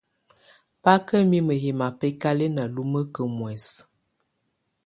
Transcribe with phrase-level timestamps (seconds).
[0.83, 3.81] Bà kà mimǝ́ yɛ̀ mabɛ̀kalɛna lumǝkǝ muɛ̀sɛ.